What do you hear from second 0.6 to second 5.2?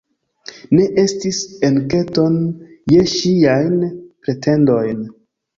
Ne estis enketon je ŝiajn pretendojn.